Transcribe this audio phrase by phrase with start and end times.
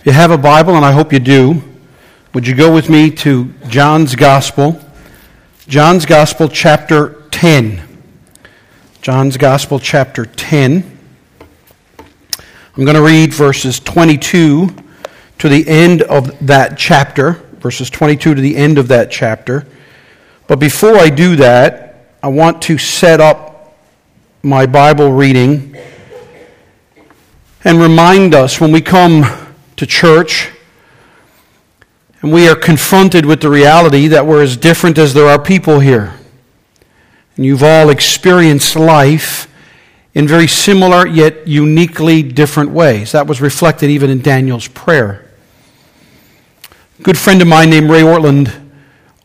[0.00, 1.62] If you have a Bible, and I hope you do,
[2.32, 4.80] would you go with me to John's Gospel?
[5.68, 7.86] John's Gospel, chapter 10.
[9.02, 10.98] John's Gospel, chapter 10.
[11.98, 14.74] I'm going to read verses 22
[15.36, 19.66] to the end of that chapter, verses 22 to the end of that chapter.
[20.46, 23.76] But before I do that, I want to set up
[24.42, 25.76] my Bible reading
[27.64, 29.39] and remind us when we come
[29.80, 30.50] to church,
[32.20, 35.80] and we are confronted with the reality that we're as different as there are people
[35.80, 36.12] here.
[37.34, 39.50] And you've all experienced life
[40.12, 43.12] in very similar yet uniquely different ways.
[43.12, 45.24] That was reflected even in Daniel's prayer.
[46.98, 48.52] A good friend of mine named Ray Ortlund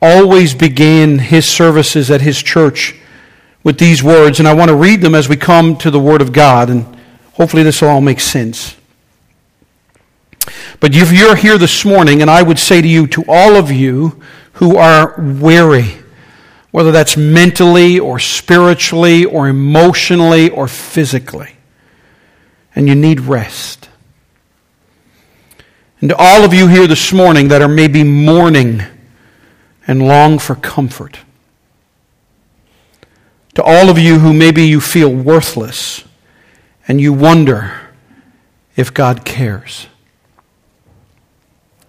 [0.02, 2.96] always began his services at his church
[3.62, 6.22] with these words, and I want to read them as we come to the Word
[6.22, 6.98] of God, and
[7.34, 8.78] hopefully this will all make sense.
[10.80, 13.72] But if you're here this morning, and I would say to you, to all of
[13.72, 14.22] you
[14.54, 15.98] who are weary,
[16.72, 21.56] whether that's mentally or spiritually or emotionally or physically,
[22.76, 23.90] and you need rest.
[26.02, 28.84] And to all of you here this morning that are maybe mourning
[29.88, 31.20] and long for comfort.
[33.54, 36.04] To all of you who maybe you feel worthless
[36.88, 37.72] and you wonder
[38.76, 39.88] if God cares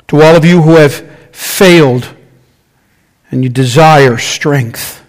[0.08, 0.94] to all of you who have
[1.32, 2.14] failed
[3.30, 5.02] and you desire strength.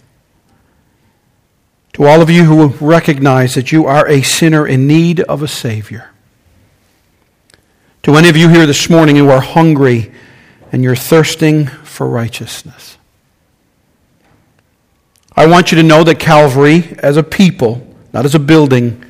[1.93, 5.47] To all of you who recognize that you are a sinner in need of a
[5.47, 6.11] Savior.
[8.03, 10.11] To any of you here this morning who are hungry
[10.71, 12.97] and you're thirsting for righteousness.
[15.35, 19.03] I want you to know that Calvary, as a people, not as a building,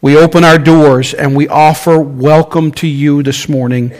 [0.00, 3.92] we open our doors and we offer welcome to you this morning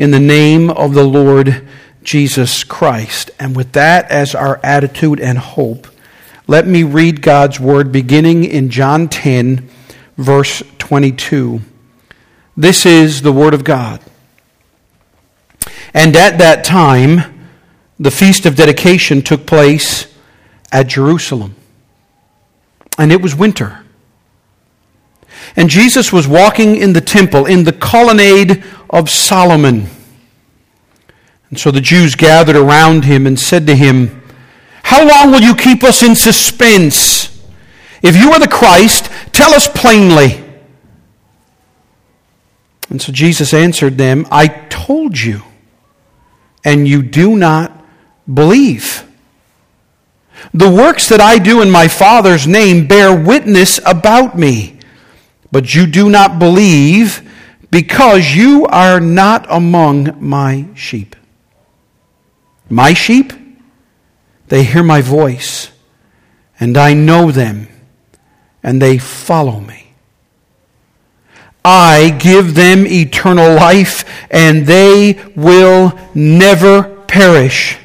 [0.00, 1.68] in the name of the Lord
[2.02, 3.30] Jesus Christ.
[3.38, 5.86] And with that as our attitude and hope,
[6.46, 9.68] let me read God's word beginning in John 10,
[10.16, 11.60] verse 22.
[12.56, 14.00] This is the word of God.
[15.92, 17.50] And at that time,
[17.98, 20.06] the feast of dedication took place
[20.72, 21.54] at Jerusalem.
[22.96, 23.79] And it was winter.
[25.56, 29.86] And Jesus was walking in the temple, in the colonnade of Solomon.
[31.50, 34.22] And so the Jews gathered around him and said to him,
[34.84, 37.26] How long will you keep us in suspense?
[38.02, 40.44] If you are the Christ, tell us plainly.
[42.88, 45.42] And so Jesus answered them, I told you,
[46.64, 47.84] and you do not
[48.32, 49.06] believe.
[50.54, 54.79] The works that I do in my Father's name bear witness about me.
[55.52, 57.28] But you do not believe
[57.70, 61.16] because you are not among my sheep.
[62.68, 63.32] My sheep,
[64.48, 65.70] they hear my voice,
[66.58, 67.68] and I know them,
[68.62, 69.92] and they follow me.
[71.64, 77.78] I give them eternal life, and they will never perish.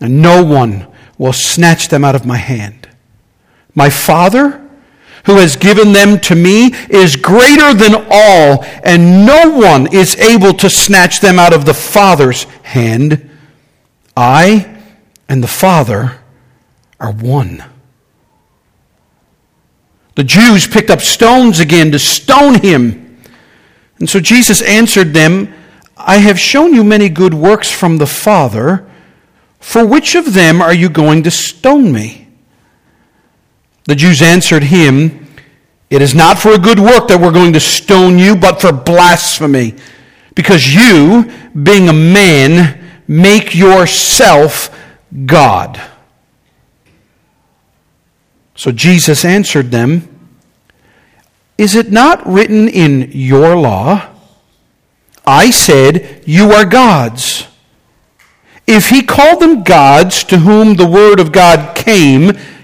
[0.00, 0.86] And no one
[1.16, 2.88] will snatch them out of my hand.
[3.74, 4.65] My Father,
[5.26, 10.54] who has given them to me is greater than all, and no one is able
[10.54, 13.28] to snatch them out of the Father's hand.
[14.16, 14.80] I
[15.28, 16.20] and the Father
[17.00, 17.64] are one.
[20.14, 23.18] The Jews picked up stones again to stone him.
[23.98, 25.52] And so Jesus answered them,
[25.96, 28.88] I have shown you many good works from the Father.
[29.58, 32.25] For which of them are you going to stone me?
[33.86, 35.26] The Jews answered him,
[35.90, 38.72] It is not for a good work that we're going to stone you, but for
[38.72, 39.74] blasphemy.
[40.34, 41.30] Because you,
[41.60, 44.76] being a man, make yourself
[45.24, 45.80] God.
[48.56, 50.08] So Jesus answered them,
[51.56, 54.10] Is it not written in your law?
[55.24, 57.46] I said, You are gods.
[58.66, 62.32] If he called them gods to whom the word of God came,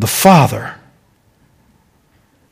[0.00, 0.76] the Father.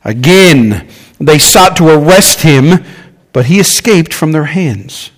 [0.03, 0.87] Again,
[1.19, 2.83] they sought to arrest him,
[3.33, 5.11] but he escaped from their hands.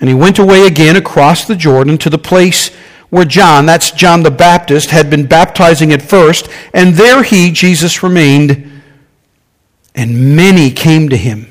[0.00, 2.68] And he went away again across the Jordan to the place
[3.10, 8.02] where John, that's John the Baptist, had been baptizing at first, and there he, Jesus,
[8.02, 8.82] remained,
[9.94, 11.46] and many came to him.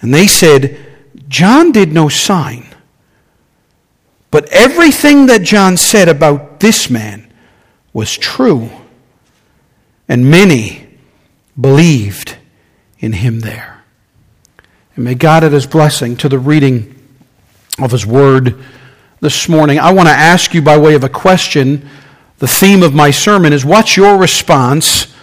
[0.00, 0.78] And they said,
[1.28, 2.66] John did no sign,
[4.30, 7.29] but everything that John said about this man
[7.92, 8.70] was true,
[10.08, 10.86] and many
[11.60, 12.36] believed
[12.98, 13.82] in him there.
[14.94, 16.94] And may God add his blessing to the reading
[17.78, 18.56] of his word
[19.20, 19.78] this morning.
[19.78, 21.88] I want to ask you by way of a question.
[22.38, 25.14] The theme of my sermon is what's your response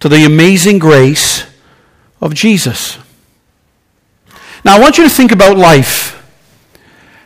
[0.00, 1.44] to the amazing grace
[2.20, 2.98] of Jesus?
[4.64, 6.14] Now, I want you to think about life.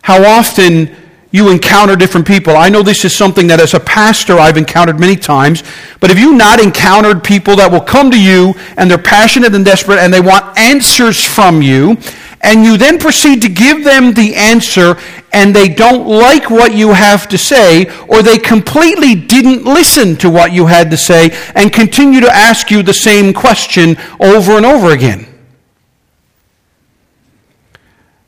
[0.02, 0.94] How often
[1.32, 2.56] you encounter different people.
[2.56, 5.64] I know this is something that as a pastor I've encountered many times,
[5.98, 9.64] but have you not encountered people that will come to you and they're passionate and
[9.64, 11.96] desperate and they want answers from you,
[12.42, 14.96] and you then proceed to give them the answer
[15.32, 20.28] and they don't like what you have to say, or they completely didn't listen to
[20.28, 24.66] what you had to say and continue to ask you the same question over and
[24.66, 25.26] over again?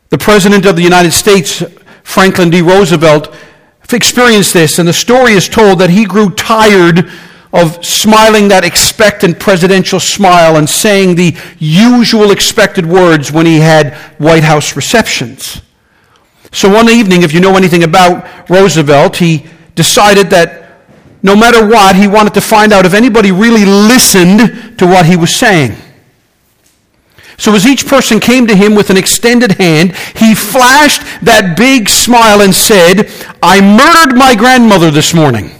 [0.08, 1.62] The President of the United States
[2.04, 2.62] Franklin D.
[2.62, 3.34] Roosevelt
[3.92, 7.10] experienced this, and the story is told that he grew tired
[7.52, 13.94] of smiling that expectant presidential smile and saying the usual expected words when he had
[14.18, 15.62] White House receptions.
[16.50, 20.64] So one evening, if you know anything about Roosevelt, he decided that
[21.22, 25.16] no matter what, he wanted to find out if anybody really listened to what he
[25.16, 25.76] was saying.
[27.36, 31.88] So as each person came to him with an extended hand, he flashed that big
[31.88, 33.10] smile and said,
[33.42, 35.50] I murdered my grandmother this morning.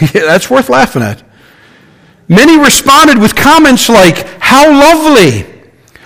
[0.00, 1.22] yeah, that's worth laughing at.
[2.28, 5.46] Many responded with comments like, How lovely!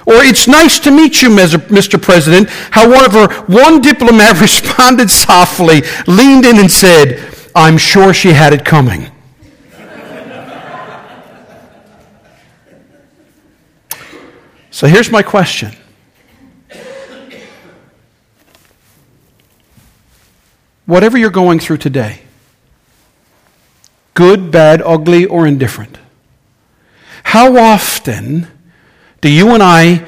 [0.04, 2.00] Or, It's nice to meet you, Mr.
[2.00, 2.48] President.
[2.50, 9.11] However, one diplomat responded softly, leaned in, and said, I'm sure she had it coming.
[14.72, 15.76] So here's my question.
[20.86, 22.22] Whatever you're going through today,
[24.14, 25.98] good, bad, ugly, or indifferent,
[27.22, 28.48] how often
[29.20, 30.06] do you and I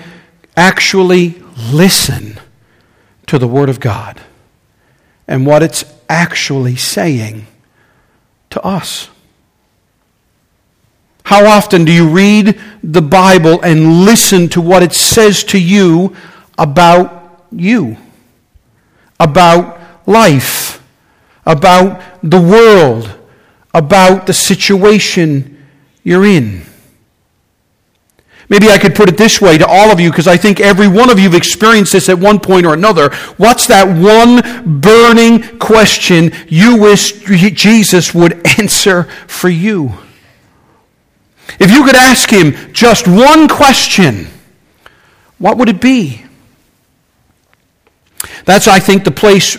[0.56, 2.40] actually listen
[3.26, 4.20] to the Word of God
[5.28, 7.46] and what it's actually saying
[8.49, 9.11] to us?
[11.25, 16.15] How often do you read the Bible and listen to what it says to you
[16.59, 17.97] about you,
[19.19, 20.87] about life,
[21.47, 23.11] about the world,
[23.73, 25.67] about the situation
[26.03, 26.62] you're in?
[28.50, 30.88] Maybe I could put it this way to all of you, because I think every
[30.88, 33.09] one of you have experienced this at one point or another.
[33.38, 37.12] What's that one burning question you wish
[37.55, 39.94] Jesus would answer for you?
[41.61, 44.26] If you could ask him just one question,
[45.38, 46.25] what would it be?
[48.44, 49.56] That's, I think, the place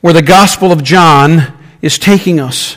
[0.00, 2.76] where the Gospel of John is taking us.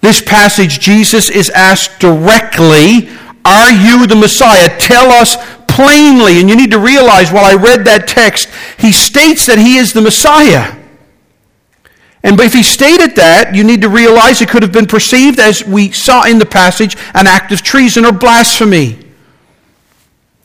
[0.00, 3.08] This passage, Jesus is asked directly,
[3.44, 4.78] Are you the Messiah?
[4.78, 5.36] Tell us
[5.66, 6.40] plainly.
[6.40, 9.92] And you need to realize while I read that text, he states that he is
[9.92, 10.83] the Messiah.
[12.24, 15.62] And if he stated that, you need to realize it could have been perceived, as
[15.64, 18.98] we saw in the passage, an act of treason or blasphemy.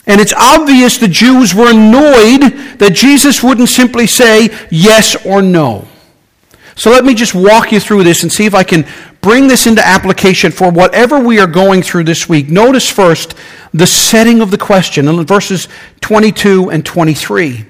[0.05, 2.41] And it's obvious the Jews were annoyed
[2.79, 5.88] that Jesus wouldn't simply say yes or no.
[6.75, 8.86] So let me just walk you through this and see if I can
[9.21, 12.50] bring this into application for whatever we are going through this week.
[12.50, 13.36] Notice first
[13.74, 15.69] the setting of the question in verses
[16.01, 17.65] 22 and 23.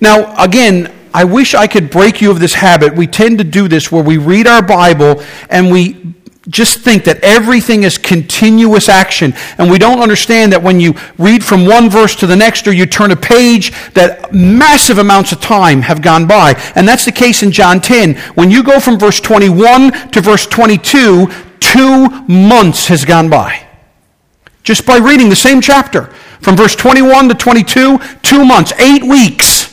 [0.00, 2.94] Now, again, I wish I could break you of this habit.
[2.94, 6.14] We tend to do this where we read our Bible and we
[6.48, 9.32] just think that everything is continuous action.
[9.58, 12.72] And we don't understand that when you read from one verse to the next or
[12.72, 16.54] you turn a page, that massive amounts of time have gone by.
[16.74, 18.14] And that's the case in John 10.
[18.34, 21.28] When you go from verse 21 to verse 22,
[21.60, 23.66] two months has gone by.
[24.64, 26.06] Just by reading the same chapter.
[26.40, 29.71] From verse 21 to 22, two months, eight weeks.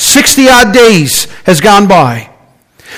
[0.00, 2.30] 60 odd days has gone by.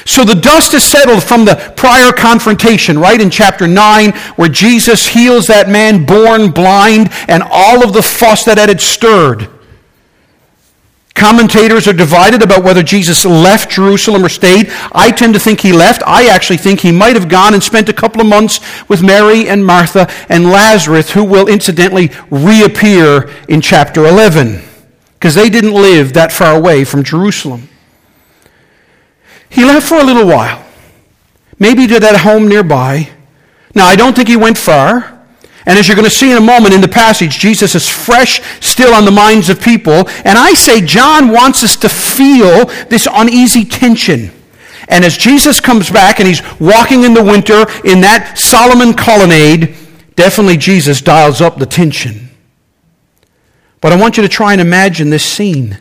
[0.07, 5.07] So the dust is settled from the prior confrontation, right in chapter 9, where Jesus
[5.07, 9.49] heals that man born blind and all of the fuss that had stirred.
[11.15, 14.73] Commentators are divided about whether Jesus left Jerusalem or stayed.
[14.93, 16.03] I tend to think he left.
[16.07, 19.49] I actually think he might have gone and spent a couple of months with Mary
[19.49, 24.63] and Martha and Lazarus, who will incidentally reappear in chapter 11,
[25.23, 27.69] because they didn't live that far away from Jerusalem.
[29.49, 30.67] He left for a little while,
[31.61, 33.09] maybe to that home nearby.
[33.73, 35.25] Now, I don't think he went far.
[35.65, 38.43] And as you're going to see in a moment in the passage, Jesus is fresh
[38.59, 40.09] still on the minds of people.
[40.25, 44.33] And I say John wants us to feel this uneasy tension.
[44.89, 49.77] And as Jesus comes back and he's walking in the winter in that Solomon colonnade,
[50.17, 52.32] definitely Jesus dials up the tension.
[53.83, 55.77] But I want you to try and imagine this scene.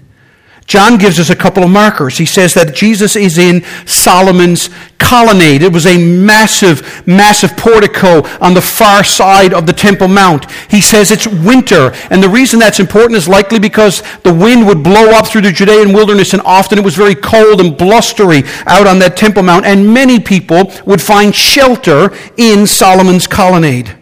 [0.66, 2.18] John gives us a couple of markers.
[2.18, 5.64] He says that Jesus is in Solomon's colonnade.
[5.64, 10.50] It was a massive, massive portico on the far side of the Temple Mount.
[10.72, 11.92] He says it's winter.
[12.10, 15.52] And the reason that's important is likely because the wind would blow up through the
[15.52, 19.66] Judean wilderness and often it was very cold and blustery out on that Temple Mount.
[19.66, 23.98] And many people would find shelter in Solomon's colonnade.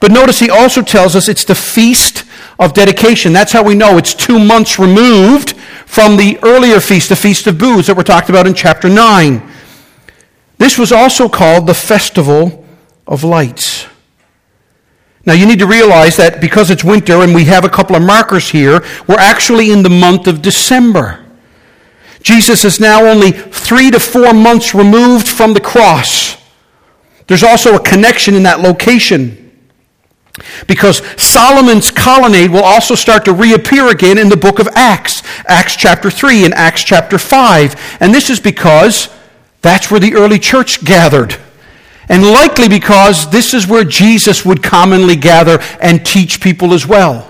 [0.00, 2.24] But notice he also tells us it's the feast
[2.58, 3.32] of dedication.
[3.32, 7.58] That's how we know it's two months removed from the earlier feast, the Feast of
[7.58, 9.42] Booths that were talked about in chapter 9.
[10.58, 12.64] This was also called the Festival
[13.06, 13.86] of Lights.
[15.24, 18.02] Now, you need to realize that because it's winter and we have a couple of
[18.02, 21.24] markers here, we're actually in the month of December.
[22.22, 26.36] Jesus is now only three to four months removed from the cross.
[27.26, 29.47] There's also a connection in that location.
[30.66, 35.76] Because Solomon's colonnade will also start to reappear again in the book of Acts, Acts
[35.76, 37.98] chapter 3 and Acts chapter 5.
[38.00, 39.08] And this is because
[39.62, 41.36] that's where the early church gathered.
[42.08, 47.28] And likely because this is where Jesus would commonly gather and teach people as well.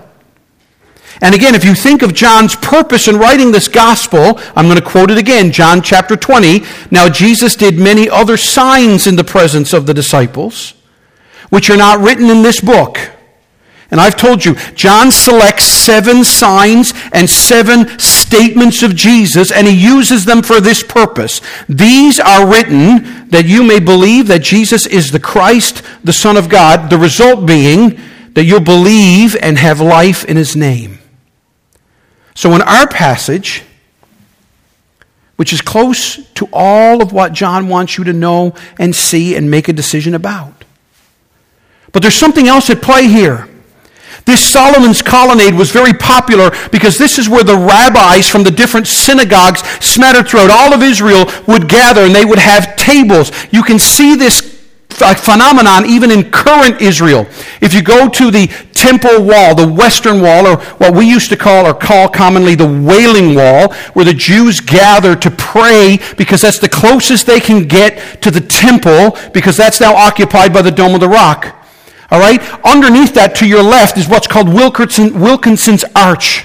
[1.21, 4.85] And again, if you think of John's purpose in writing this gospel, I'm going to
[4.85, 6.63] quote it again, John chapter 20.
[6.93, 10.75] Now, Jesus did many other signs in the presence of the disciples
[11.51, 12.99] which are not written in this book.
[13.91, 19.73] And I've told you, John selects seven signs and seven statements of Jesus, and he
[19.75, 21.41] uses them for this purpose.
[21.71, 26.51] These are written that you may believe that Jesus is the Christ, the Son of
[26.51, 27.99] God, the result being
[28.35, 30.99] that you'll believe and have life in his name.
[32.35, 33.65] So in our passage,
[35.37, 39.51] which is close to all of what John wants you to know and see and
[39.51, 40.58] make a decision about,
[41.99, 43.49] but there's something else at play here.
[44.25, 48.87] This Solomon's colonnade was very popular because this is where the rabbis from the different
[48.87, 53.33] synagogues smattered throughout all of Israel would gather and they would have tables.
[53.51, 54.65] You can see this
[55.17, 57.27] phenomenon even in current Israel.
[57.61, 61.37] If you go to the temple wall, the western wall, or what we used to
[61.37, 66.61] call or call commonly the wailing wall, where the Jews gather to pray because that's
[66.61, 70.95] the closest they can get to the temple because that's now occupied by the Dome
[70.95, 71.58] of the Rock.
[72.11, 72.41] All right?
[72.65, 76.45] Underneath that to your left is what's called Wilkinson, Wilkinson's Arch.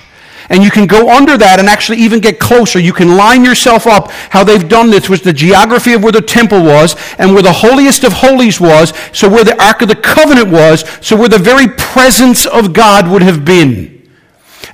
[0.49, 2.79] And you can go under that and actually even get closer.
[2.79, 4.11] You can line yourself up.
[4.11, 7.53] How they've done this was the geography of where the temple was and where the
[7.53, 11.39] holiest of holies was, so where the Ark of the Covenant was, so where the
[11.39, 13.92] very presence of God would have been.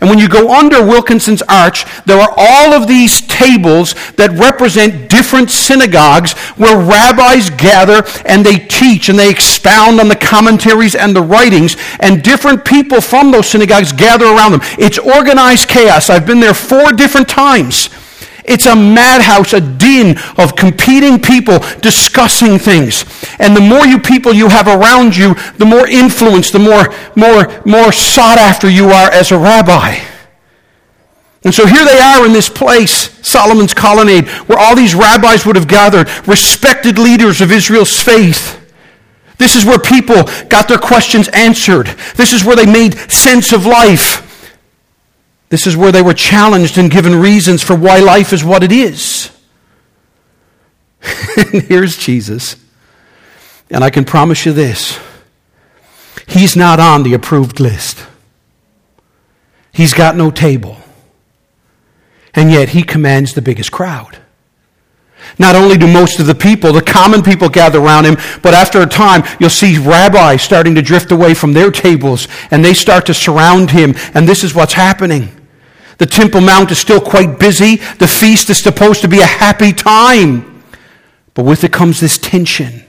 [0.02, 5.10] And when you go under Wilkinson's Arch, there are all of these tables that represent
[5.10, 11.14] different synagogues where rabbis gather and they teach and they expound on the commentaries and
[11.16, 14.62] the writings, and different people from those synagogues gather around them.
[14.78, 16.10] It's organized chaos.
[16.10, 17.90] I've been there four different times.
[18.50, 23.06] It's a madhouse, a din of competing people discussing things.
[23.40, 27.62] And the more you people you have around you, the more influence, the more, more,
[27.66, 30.00] more sought after you are as a rabbi.
[31.44, 35.56] And so here they are in this place, Solomon's colonnade, where all these rabbis would
[35.56, 38.60] have gathered, respected leaders of Israel's faith.
[39.38, 41.88] This is where people got their questions answered.
[42.16, 44.26] This is where they made sense of life.
[45.50, 48.72] This is where they were challenged and given reasons for why life is what it
[48.72, 49.32] is.
[51.52, 52.56] here's Jesus.
[53.72, 55.00] And I can promise you this
[56.28, 58.06] He's not on the approved list,
[59.74, 60.78] He's got no table.
[62.36, 64.20] And yet, He commands the biggest crowd.
[65.40, 68.82] Not only do most of the people, the common people, gather around him, but after
[68.82, 73.06] a time, you'll see rabbis starting to drift away from their tables and they start
[73.08, 73.96] to surround him.
[74.14, 75.30] And this is what's happening.
[76.00, 77.76] The Temple Mount is still quite busy.
[77.76, 80.64] The feast is supposed to be a happy time.
[81.34, 82.84] But with it comes this tension.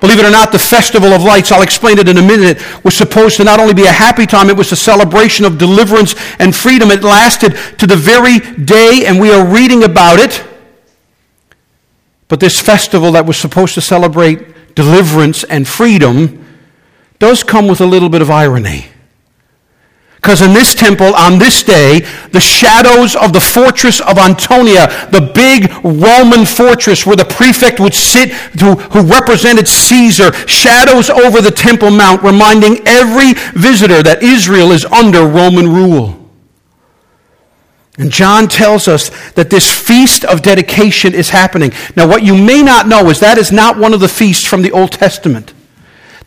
[0.00, 2.96] Believe it or not, the Festival of Lights, I'll explain it in a minute, was
[2.96, 6.54] supposed to not only be a happy time, it was a celebration of deliverance and
[6.54, 6.90] freedom.
[6.90, 10.44] It lasted to the very day, and we are reading about it.
[12.28, 16.46] But this festival that was supposed to celebrate deliverance and freedom
[17.18, 18.86] does come with a little bit of irony.
[20.20, 22.00] Because in this temple, on this day,
[22.32, 27.94] the shadows of the fortress of Antonia, the big Roman fortress where the prefect would
[27.94, 34.72] sit, who, who represented Caesar, shadows over the Temple Mount, reminding every visitor that Israel
[34.72, 36.18] is under Roman rule.
[37.96, 41.72] And John tells us that this feast of dedication is happening.
[41.94, 44.62] Now, what you may not know is that is not one of the feasts from
[44.62, 45.54] the Old Testament.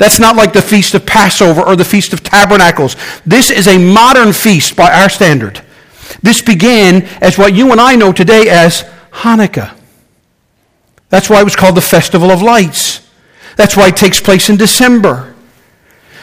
[0.02, 2.96] That's not like the Feast of Passover or the Feast of Tabernacles.
[3.24, 5.62] This is a modern feast by our standard.
[6.24, 9.78] This began as what you and I know today as Hanukkah.
[11.10, 13.08] That's why it was called the Festival of Lights.
[13.58, 15.36] That's why it takes place in December.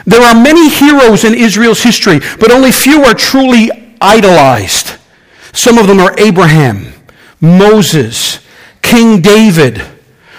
[0.04, 3.70] There are many heroes in Israel's history, but only few are truly
[4.00, 4.99] idolized.
[5.52, 6.94] Some of them are Abraham,
[7.40, 8.44] Moses,
[8.82, 9.80] King David,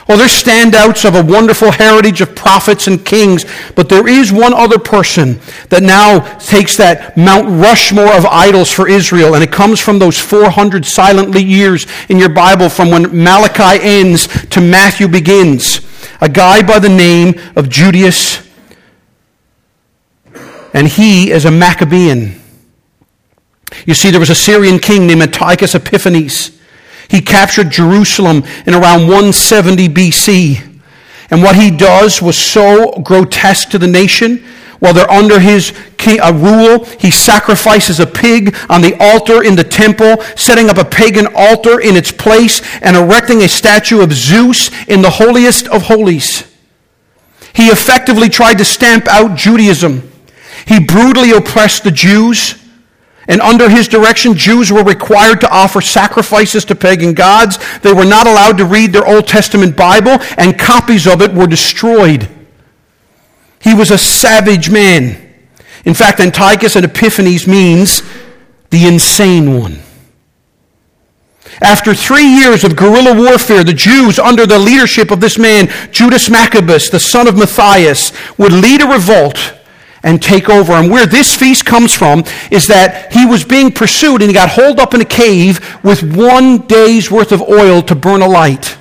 [0.10, 4.56] well, there's standouts of a wonderful heritage of prophets and kings, but there is one
[4.56, 5.39] other person
[5.70, 10.18] that now takes that Mount Rushmore of idols for Israel, and it comes from those
[10.18, 15.82] 400 silent years in your Bible from when Malachi ends to Matthew begins.
[16.22, 18.42] A guy by the name of Judas,
[20.74, 22.42] and he is a Maccabean.
[23.86, 26.59] You see, there was a Syrian king named Antiochus Epiphanes.
[27.10, 30.80] He captured Jerusalem in around 170 BC.
[31.32, 34.44] And what he does was so grotesque to the nation.
[34.80, 35.74] While they're under his
[36.08, 40.86] uh, rule, he sacrifices a pig on the altar in the temple, setting up a
[40.86, 45.84] pagan altar in its place, and erecting a statue of Zeus in the holiest of
[45.84, 46.44] holies.
[47.54, 50.10] He effectively tried to stamp out Judaism.
[50.66, 52.59] He brutally oppressed the Jews.
[53.29, 57.59] And under his direction, Jews were required to offer sacrifices to pagan gods.
[57.81, 61.45] They were not allowed to read their Old Testament Bible, and copies of it were
[61.45, 62.27] destroyed.
[63.62, 65.29] He was a savage man.
[65.86, 68.01] In fact, Antiochus and Epiphanes means
[68.71, 69.77] the insane one.
[71.62, 76.30] After three years of guerrilla warfare, the Jews, under the leadership of this man, Judas
[76.30, 79.59] Maccabeus, the son of Matthias, would lead a revolt
[80.03, 80.73] and take over.
[80.73, 84.49] And where this feast comes from is that he was being pursued and he got
[84.49, 88.77] holed up in a cave with one day's worth of oil to burn a light.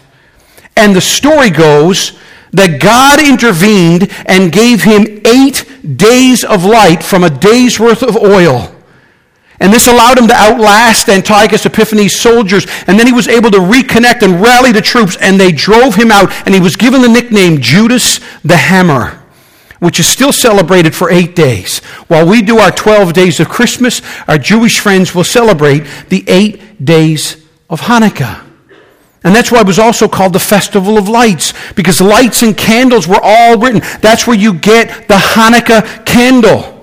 [0.76, 2.18] And the story goes
[2.52, 8.16] that God intervened and gave him eight days of light from a day's worth of
[8.16, 8.74] oil.
[9.60, 12.64] And this allowed him to outlast Antiochus Epiphanes' soldiers.
[12.86, 16.12] And then he was able to reconnect and rally the troops, and they drove him
[16.12, 16.30] out.
[16.46, 19.20] And he was given the nickname Judas the Hammer
[19.78, 21.78] which is still celebrated for eight days.
[22.08, 26.84] While we do our 12 days of Christmas, our Jewish friends will celebrate the eight
[26.84, 28.44] days of Hanukkah.
[29.24, 33.08] And that's why it was also called the Festival of Lights, because lights and candles
[33.08, 33.82] were all written.
[34.00, 36.74] That's where you get the Hanukkah candle.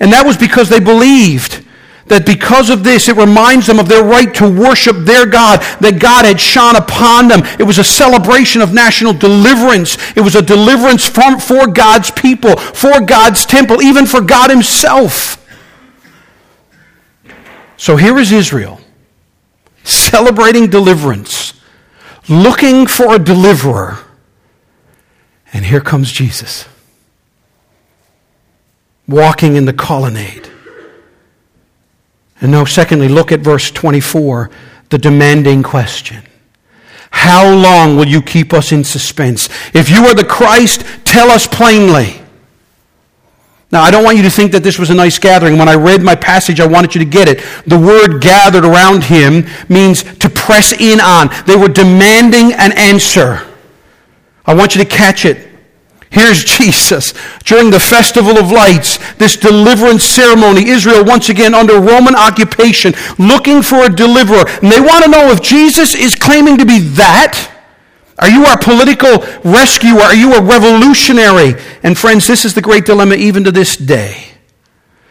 [0.00, 1.63] And that was because they believed
[2.06, 6.00] that because of this, it reminds them of their right to worship their God, that
[6.00, 7.40] God had shone upon them.
[7.58, 9.96] It was a celebration of national deliverance.
[10.16, 15.40] It was a deliverance from, for God's people, for God's temple, even for God Himself.
[17.76, 18.80] So here is Israel
[19.84, 21.52] celebrating deliverance,
[22.28, 23.98] looking for a deliverer.
[25.52, 26.66] And here comes Jesus,
[29.06, 30.50] walking in the colonnade.
[32.44, 34.50] And now, secondly, look at verse 24,
[34.90, 36.22] the demanding question.
[37.10, 39.48] How long will you keep us in suspense?
[39.72, 42.20] If you are the Christ, tell us plainly.
[43.72, 45.56] Now, I don't want you to think that this was a nice gathering.
[45.56, 47.42] When I read my passage, I wanted you to get it.
[47.66, 51.30] The word gathered around him means to press in on.
[51.46, 53.40] They were demanding an answer.
[54.44, 55.48] I want you to catch it.
[56.14, 57.12] Here's Jesus
[57.44, 60.68] during the Festival of Lights, this deliverance ceremony.
[60.68, 64.44] Israel, once again under Roman occupation, looking for a deliverer.
[64.62, 67.50] And they want to know if Jesus is claiming to be that.
[68.20, 70.02] Are you our political rescuer?
[70.02, 71.60] Are you a revolutionary?
[71.82, 74.28] And friends, this is the great dilemma even to this day.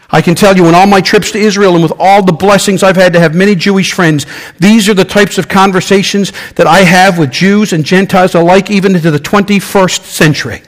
[0.10, 2.82] I can tell you in all my trips to Israel and with all the blessings
[2.82, 4.26] I've had to have many Jewish friends,
[4.58, 8.96] these are the types of conversations that I have with Jews and Gentiles alike, even
[8.96, 10.62] into the 21st century.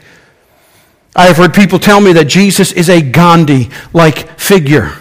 [1.16, 4.92] I have heard people tell me that Jesus is a Gandhi like figure.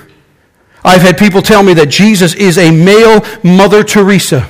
[0.84, 4.48] I've had people tell me that Jesus is a male Mother Teresa.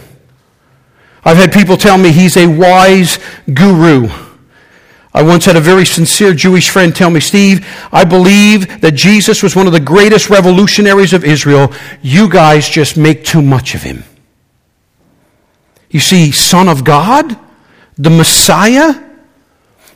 [1.23, 3.17] I've had people tell me he's a wise
[3.51, 4.09] guru.
[5.11, 9.41] I once had a very sincere Jewish friend tell me, Steve, I believe that Jesus
[9.41, 11.73] was one of the greatest revolutionaries of Israel.
[12.01, 14.03] You guys just make too much of him.
[15.89, 17.39] You see, Son of God,
[17.97, 19.04] the Messiah.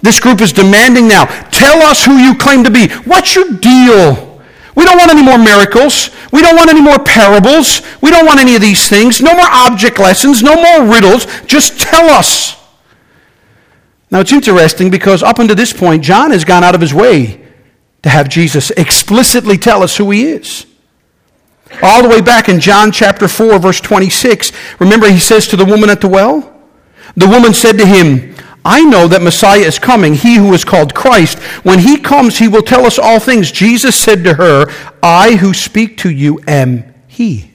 [0.01, 2.89] This group is demanding now, tell us who you claim to be.
[3.03, 4.41] What's your deal?
[4.75, 6.09] We don't want any more miracles.
[6.31, 7.81] We don't want any more parables.
[8.01, 9.21] We don't want any of these things.
[9.21, 10.41] No more object lessons.
[10.41, 11.25] No more riddles.
[11.45, 12.55] Just tell us.
[14.09, 17.45] Now it's interesting because up until this point, John has gone out of his way
[18.03, 20.65] to have Jesus explicitly tell us who he is.
[21.83, 25.65] All the way back in John chapter 4, verse 26, remember he says to the
[25.65, 26.55] woman at the well?
[27.15, 30.93] The woman said to him, I know that Messiah is coming, he who is called
[30.93, 31.39] Christ.
[31.63, 33.51] When he comes, he will tell us all things.
[33.51, 34.65] Jesus said to her,
[35.01, 37.49] I who speak to you am he.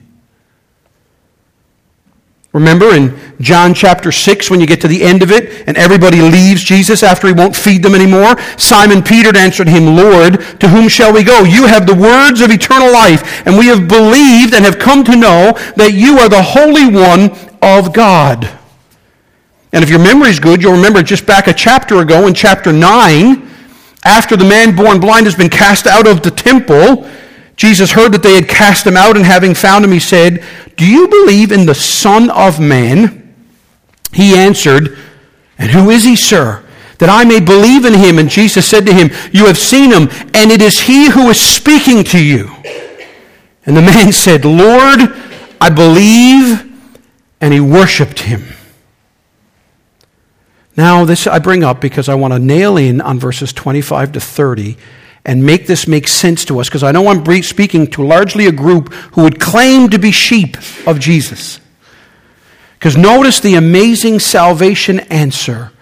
[2.54, 6.20] Remember in John chapter 6 when you get to the end of it and everybody
[6.22, 8.38] leaves Jesus after he won't feed them anymore?
[8.56, 11.42] Simon Peter answered him, Lord, to whom shall we go?
[11.42, 15.16] You have the words of eternal life, and we have believed and have come to
[15.16, 18.48] know that you are the Holy One of God.
[19.74, 22.72] And if your memory is good, you'll remember just back a chapter ago in chapter
[22.72, 23.50] 9,
[24.04, 27.10] after the man born blind has been cast out of the temple,
[27.56, 30.44] Jesus heard that they had cast him out, and having found him, he said,
[30.76, 33.34] Do you believe in the Son of Man?
[34.12, 34.96] He answered,
[35.58, 36.64] And who is he, sir?
[36.98, 38.20] That I may believe in him.
[38.20, 41.40] And Jesus said to him, You have seen him, and it is he who is
[41.40, 42.48] speaking to you.
[43.66, 45.00] And the man said, Lord,
[45.60, 46.70] I believe.
[47.40, 48.44] And he worshiped him.
[50.76, 54.20] Now, this I bring up because I want to nail in on verses 25 to
[54.20, 54.76] 30
[55.24, 58.52] and make this make sense to us because I know I'm speaking to largely a
[58.52, 60.56] group who would claim to be sheep
[60.86, 61.60] of Jesus.
[62.78, 65.72] Because notice the amazing salvation answer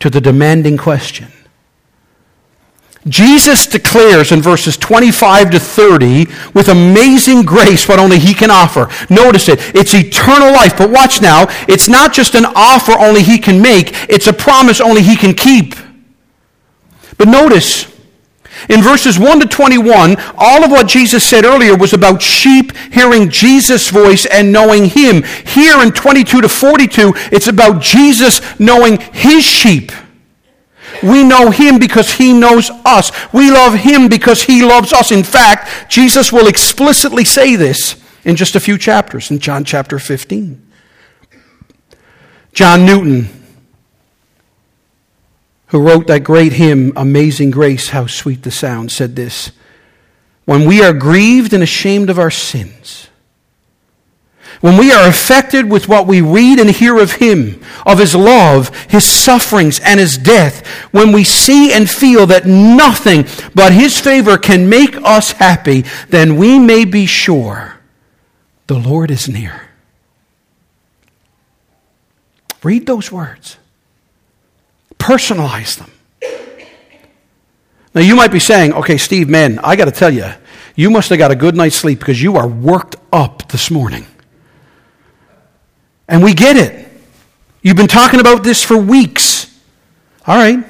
[0.00, 1.28] to the demanding question.
[3.06, 8.88] Jesus declares in verses 25 to 30 with amazing grace what only he can offer.
[9.08, 9.74] Notice it.
[9.74, 10.76] It's eternal life.
[10.76, 11.46] But watch now.
[11.68, 14.10] It's not just an offer only he can make.
[14.10, 15.74] It's a promise only he can keep.
[17.16, 17.86] But notice,
[18.68, 23.30] in verses 1 to 21, all of what Jesus said earlier was about sheep hearing
[23.30, 25.22] Jesus' voice and knowing him.
[25.46, 29.92] Here in 22 to 42, it's about Jesus knowing his sheep.
[31.02, 33.10] We know him because he knows us.
[33.32, 35.12] We love him because he loves us.
[35.12, 39.98] In fact, Jesus will explicitly say this in just a few chapters, in John chapter
[39.98, 40.64] 15.
[42.52, 43.38] John Newton
[45.68, 49.52] who wrote that great hymn, Amazing Grace, How Sweet the Sound, said this
[50.44, 53.08] When we are grieved and ashamed of our sins,
[54.60, 58.74] when we are affected with what we read and hear of Him, of His love,
[58.86, 64.36] His sufferings, and His death, when we see and feel that nothing but His favor
[64.36, 67.76] can make us happy, then we may be sure
[68.66, 69.68] the Lord is near.
[72.62, 73.56] Read those words.
[74.98, 75.90] Personalize them.
[77.94, 80.26] Now, you might be saying, okay, Steve, man, I got to tell you,
[80.76, 84.06] you must have got a good night's sleep because you are worked up this morning.
[86.08, 86.88] And we get it.
[87.62, 89.54] You've been talking about this for weeks.
[90.26, 90.64] All right.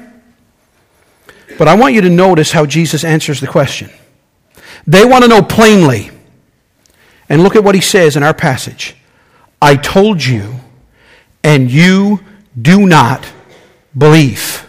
[1.57, 3.89] But I want you to notice how Jesus answers the question.
[4.85, 6.11] They want to know plainly.
[7.29, 8.95] And look at what he says in our passage
[9.61, 10.55] I told you,
[11.43, 12.21] and you
[12.59, 13.25] do not
[13.97, 14.65] believe.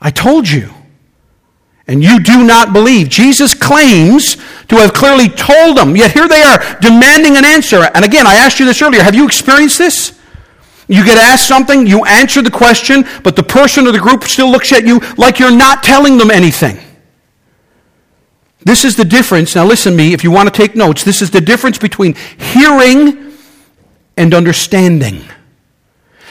[0.00, 0.70] I told you.
[1.86, 3.08] And you do not believe.
[3.08, 4.36] Jesus claims
[4.68, 7.82] to have clearly told them, yet here they are demanding an answer.
[7.94, 9.02] And again, I asked you this earlier.
[9.02, 10.18] Have you experienced this?
[10.88, 14.50] You get asked something, you answer the question, but the person or the group still
[14.50, 16.78] looks at you like you're not telling them anything.
[18.64, 19.54] This is the difference.
[19.54, 22.14] Now, listen to me, if you want to take notes, this is the difference between
[22.38, 23.32] hearing
[24.16, 25.22] and understanding.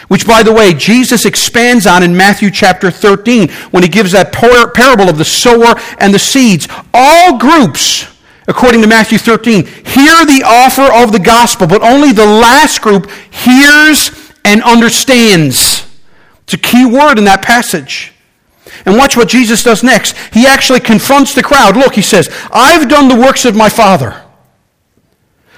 [0.07, 4.33] Which, by the way, Jesus expands on in Matthew chapter 13 when he gives that
[4.33, 6.67] parable of the sower and the seeds.
[6.93, 8.05] All groups,
[8.47, 13.09] according to Matthew 13, hear the offer of the gospel, but only the last group
[13.31, 15.87] hears and understands.
[16.43, 18.13] It's a key word in that passage.
[18.85, 20.17] And watch what Jesus does next.
[20.33, 21.77] He actually confronts the crowd.
[21.77, 24.21] Look, he says, I've done the works of my Father.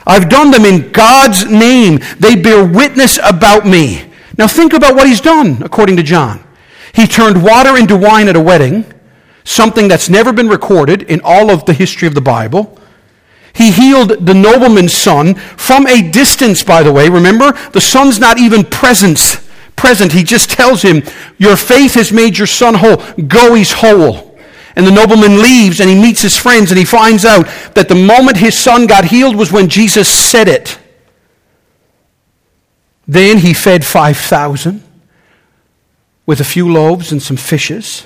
[0.05, 1.99] I've done them in God's name.
[2.19, 4.11] They bear witness about me.
[4.37, 6.43] Now think about what he's done, according to John.
[6.93, 8.85] He turned water into wine at a wedding,
[9.45, 12.77] something that's never been recorded in all of the history of the Bible.
[13.53, 17.07] He healed the nobleman's son from a distance, by the way.
[17.07, 19.39] Remember, the son's not even present,
[19.77, 21.03] present, he just tells him,
[21.37, 22.97] Your faith has made your son whole.
[23.27, 24.37] Go, he's whole.
[24.75, 27.95] And the nobleman leaves and he meets his friends and he finds out that the
[27.95, 30.77] moment his son got healed was when Jesus said it.
[33.07, 34.83] Then he fed 5,000
[36.25, 38.05] with a few loaves and some fishes.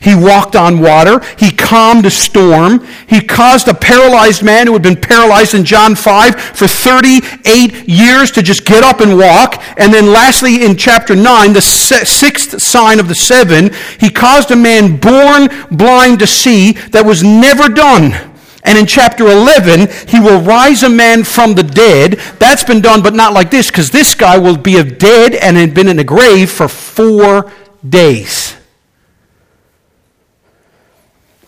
[0.00, 1.20] He walked on water.
[1.38, 2.86] He calmed a storm.
[3.06, 8.30] He caused a paralyzed man who had been paralyzed in John 5 for 38 years
[8.30, 9.62] to just get up and walk.
[9.76, 14.56] And then lastly, in chapter 9, the sixth sign of the seven, he caused a
[14.56, 18.14] man born blind to see that was never done.
[18.62, 22.12] And in chapter 11, he will rise a man from the dead.
[22.38, 25.74] That's been done, but not like this, because this guy will be dead and had
[25.74, 27.52] been in a grave for four
[27.86, 28.54] days.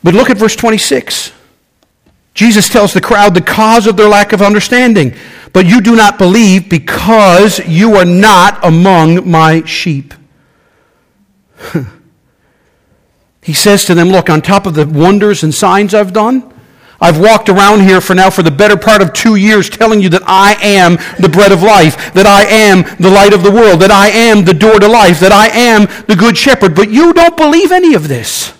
[0.03, 1.33] But look at verse 26.
[2.35, 5.15] Jesus tells the crowd the cause of their lack of understanding.
[5.53, 10.15] But you do not believe because you are not among my sheep.
[13.43, 16.53] he says to them, Look, on top of the wonders and signs I've done,
[17.01, 20.09] I've walked around here for now for the better part of two years telling you
[20.11, 23.81] that I am the bread of life, that I am the light of the world,
[23.81, 26.77] that I am the door to life, that I am the good shepherd.
[26.77, 28.55] But you don't believe any of this.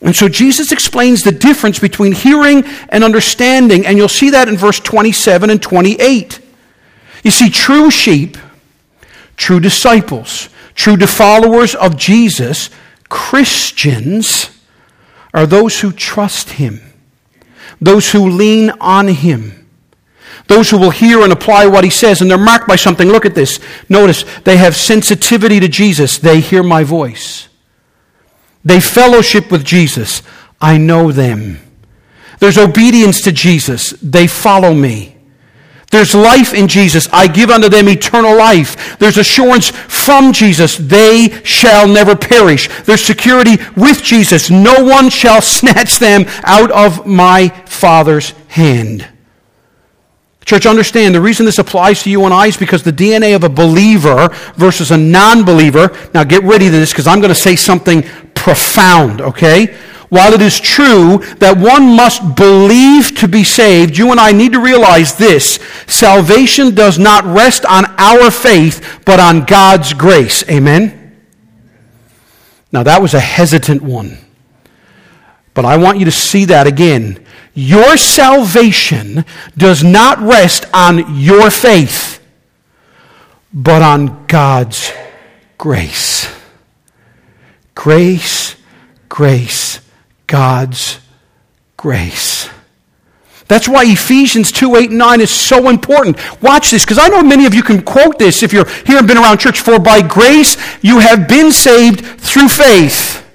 [0.00, 4.56] And so Jesus explains the difference between hearing and understanding, and you'll see that in
[4.56, 6.40] verse 27 and 28.
[7.22, 8.36] You see, true sheep,
[9.36, 12.70] true disciples, true followers of Jesus,
[13.08, 14.50] Christians,
[15.32, 16.80] are those who trust Him,
[17.80, 19.66] those who lean on Him,
[20.46, 23.08] those who will hear and apply what He says, and they're marked by something.
[23.08, 23.60] Look at this.
[23.88, 26.18] Notice, they have sensitivity to Jesus.
[26.18, 27.48] They hear my voice.
[28.66, 30.22] They fellowship with Jesus.
[30.60, 31.60] I know them.
[32.40, 33.90] There's obedience to Jesus.
[34.02, 35.16] They follow me.
[35.92, 37.08] There's life in Jesus.
[37.12, 38.98] I give unto them eternal life.
[38.98, 40.76] There's assurance from Jesus.
[40.78, 42.68] They shall never perish.
[42.82, 44.50] There's security with Jesus.
[44.50, 49.06] No one shall snatch them out of my Father's hand.
[50.46, 53.42] Church, understand the reason this applies to you and I is because the DNA of
[53.42, 55.90] a believer versus a non believer.
[56.14, 58.04] Now, get ready to this because I'm going to say something
[58.34, 59.76] profound, okay?
[60.08, 64.52] While it is true that one must believe to be saved, you and I need
[64.52, 70.48] to realize this salvation does not rest on our faith, but on God's grace.
[70.48, 71.16] Amen?
[72.70, 74.16] Now, that was a hesitant one.
[75.54, 77.25] But I want you to see that again.
[77.58, 79.24] Your salvation
[79.56, 82.22] does not rest on your faith,
[83.50, 84.92] but on God's
[85.56, 86.30] grace.
[87.74, 88.56] Grace,
[89.08, 89.80] grace,
[90.26, 91.00] God's
[91.78, 92.50] grace.
[93.48, 96.18] That's why Ephesians 2 8 and 9 is so important.
[96.42, 99.08] Watch this, because I know many of you can quote this if you're here and
[99.08, 99.60] been around church.
[99.62, 103.25] For by grace you have been saved through faith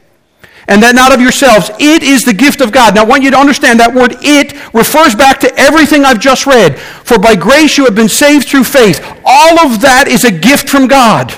[0.72, 1.70] and that not of yourselves.
[1.80, 2.96] It is the gift of God.
[2.96, 6.48] Now, I want you to understand that word it refers back to everything I've just
[6.48, 6.80] read.
[6.80, 9.04] For by grace you have been saved through faith.
[9.26, 11.38] All of that is a gift from God.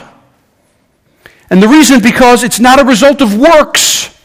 [1.49, 4.15] And the reason because it's not a result of works,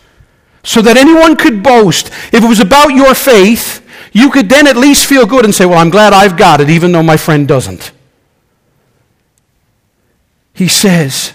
[0.62, 2.08] so that anyone could boast.
[2.34, 5.64] If it was about your faith, you could then at least feel good and say,
[5.64, 7.92] Well, I'm glad I've got it, even though my friend doesn't.
[10.52, 11.32] He says,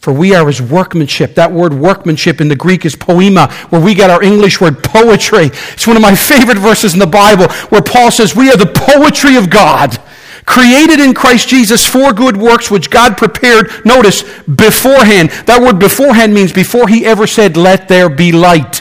[0.00, 1.34] for we are his workmanship.
[1.34, 5.46] That word workmanship in the Greek is poema, where we get our English word poetry.
[5.72, 8.72] It's one of my favorite verses in the Bible where Paul says, We are the
[8.74, 9.98] poetry of God,
[10.46, 15.30] created in Christ Jesus for good works which God prepared, notice, beforehand.
[15.44, 18.80] That word beforehand means before he ever said, Let there be light,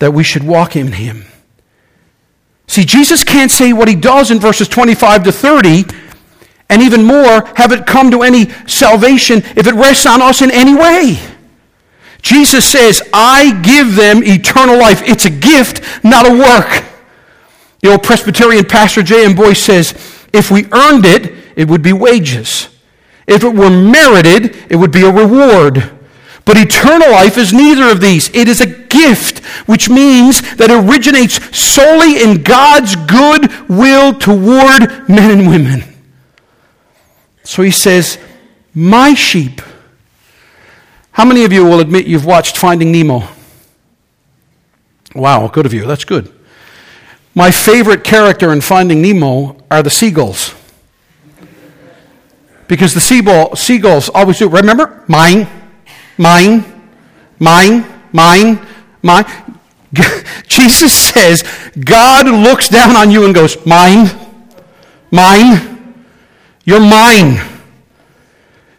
[0.00, 1.24] that we should walk in him.
[2.66, 5.84] See, Jesus can't say what he does in verses 25 to 30
[6.70, 10.50] and even more, have it come to any salvation if it rests on us in
[10.50, 11.18] any way.
[12.22, 15.02] Jesus says, I give them eternal life.
[15.02, 16.84] It's a gift, not a work.
[17.80, 19.34] The old Presbyterian pastor J.M.
[19.34, 19.92] Boice says,
[20.32, 22.68] if we earned it, it would be wages.
[23.26, 25.90] If it were merited, it would be a reward.
[26.44, 28.28] But eternal life is neither of these.
[28.34, 35.08] It is a gift, which means that it originates solely in God's good will toward
[35.08, 35.89] men and women.
[37.50, 38.16] So he says,
[38.74, 39.60] My sheep.
[41.10, 43.24] How many of you will admit you've watched Finding Nemo?
[45.16, 45.84] Wow, good of you.
[45.84, 46.32] That's good.
[47.34, 50.54] My favorite character in Finding Nemo are the seagulls.
[52.68, 54.48] Because the seagull, seagulls always do.
[54.48, 55.02] Remember?
[55.08, 55.48] Mine,
[56.18, 56.64] mine,
[57.40, 58.64] mine, mine,
[59.02, 59.24] mine.
[60.46, 61.42] Jesus says,
[61.84, 64.08] God looks down on you and goes, Mine,
[65.10, 65.79] mine,
[66.64, 67.40] you're mine.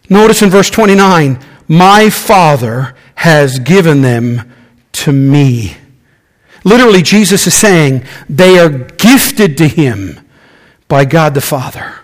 [0.10, 4.52] Notice in verse 29 My Father has given them
[4.94, 5.78] to me.
[6.64, 10.20] Literally, Jesus is saying they are gifted to him
[10.88, 11.96] by God the Father.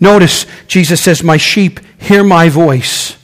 [0.00, 3.17] Notice, Jesus says, My sheep hear my voice.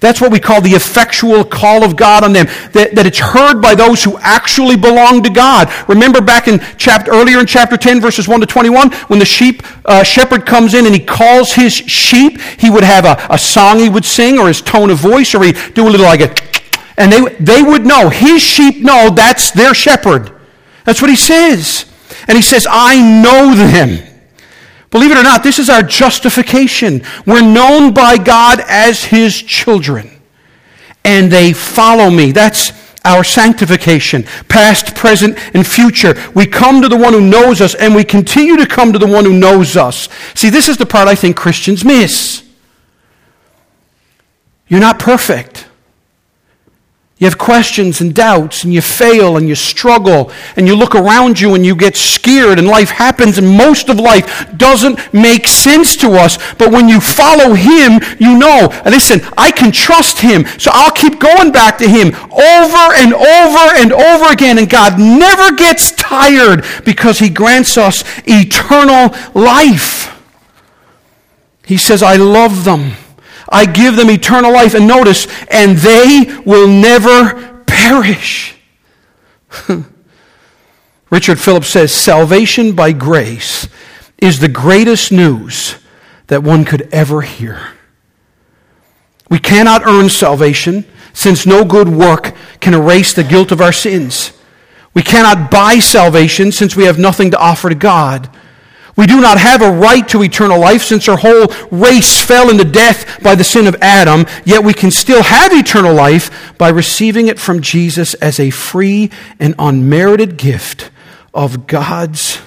[0.00, 2.46] That's what we call the effectual call of God on them.
[2.72, 5.72] That, that it's heard by those who actually belong to God.
[5.88, 9.62] Remember back in chapter, earlier in chapter 10, verses 1 to 21, when the sheep
[9.86, 13.78] uh, shepherd comes in and he calls his sheep, he would have a, a song
[13.78, 16.34] he would sing or his tone of voice or he'd do a little like a,
[16.98, 20.32] and they, they would know, his sheep know that's their shepherd.
[20.84, 21.84] That's what he says.
[22.28, 24.15] And he says, I know them.
[24.90, 27.02] Believe it or not, this is our justification.
[27.26, 30.10] We're known by God as His children.
[31.04, 32.32] And they follow me.
[32.32, 32.72] That's
[33.04, 36.14] our sanctification, past, present, and future.
[36.34, 39.06] We come to the one who knows us, and we continue to come to the
[39.06, 40.08] one who knows us.
[40.34, 42.42] See, this is the part I think Christians miss.
[44.68, 45.66] You're not perfect.
[47.18, 51.40] You have questions and doubts, and you fail and you struggle, and you look around
[51.40, 55.96] you and you get scared, and life happens, and most of life doesn't make sense
[55.96, 56.36] to us.
[56.56, 61.18] But when you follow Him, you know, listen, I can trust Him, so I'll keep
[61.18, 64.58] going back to Him over and over and over again.
[64.58, 70.12] And God never gets tired because He grants us eternal life.
[71.64, 72.92] He says, I love them.
[73.48, 74.74] I give them eternal life.
[74.74, 78.56] And notice, and they will never perish.
[81.10, 83.68] Richard Phillips says, Salvation by grace
[84.18, 85.76] is the greatest news
[86.26, 87.72] that one could ever hear.
[89.28, 94.32] We cannot earn salvation since no good work can erase the guilt of our sins.
[94.94, 98.30] We cannot buy salvation since we have nothing to offer to God.
[98.96, 102.64] We do not have a right to eternal life since our whole race fell into
[102.64, 107.28] death by the sin of Adam, yet we can still have eternal life by receiving
[107.28, 110.90] it from Jesus as a free and unmerited gift
[111.34, 112.40] of God's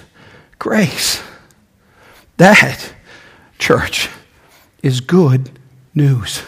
[0.57, 1.21] grace.
[2.37, 2.93] That,
[3.59, 4.09] church,
[4.81, 5.51] is good
[5.93, 6.41] news.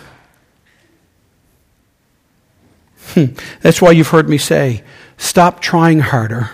[3.10, 3.26] Hmm.
[3.62, 4.84] That's why you've heard me say,
[5.18, 6.52] stop trying harder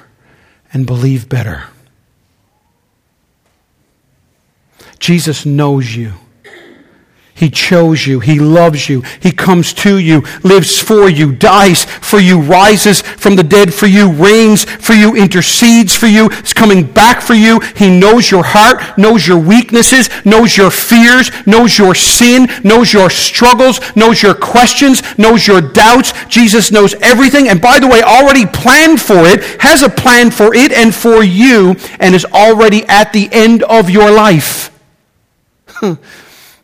[0.73, 1.65] and believe better.
[4.99, 6.13] Jesus knows you.
[7.37, 8.19] He chose you.
[8.19, 9.03] He loves you.
[9.19, 13.85] He comes to you, lives for you, dies for you, rises from the dead for
[13.85, 17.59] you, reigns for you, intercedes for you, is coming back for you.
[17.75, 23.11] He knows your heart, knows your weaknesses, knows your fears, knows your sin, knows your
[23.11, 26.13] struggles, knows your questions, knows your doubts.
[26.29, 27.49] Jesus knows everything.
[27.49, 31.23] And by the way, already planned for it, has a plan for it and for
[31.23, 34.71] you, and is already at the end of your life.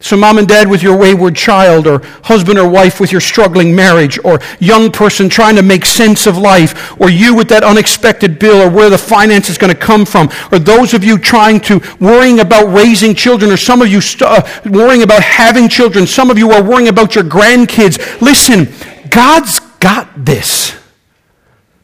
[0.04, 3.74] So, mom and dad with your wayward child, or husband or wife with your struggling
[3.74, 8.38] marriage, or young person trying to make sense of life, or you with that unexpected
[8.38, 11.58] bill, or where the finance is going to come from, or those of you trying
[11.62, 16.06] to worrying about raising children, or some of you st- uh, worrying about having children,
[16.06, 18.20] some of you are worrying about your grandkids.
[18.20, 18.68] Listen,
[19.10, 20.76] God's got this.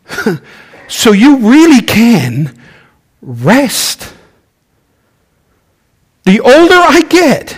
[0.90, 2.60] so you really can
[3.22, 4.14] rest.
[6.24, 7.58] The older I get,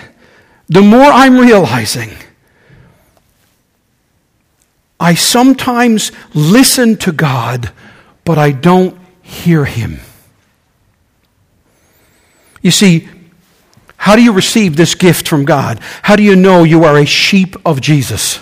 [0.70, 2.12] the more I'm realizing
[5.02, 7.72] I sometimes listen to God,
[8.24, 10.00] but I don't hear Him.
[12.62, 13.10] You see,
[13.98, 15.80] how do you receive this gift from God?
[16.04, 18.40] How do you know you are a sheep of Jesus?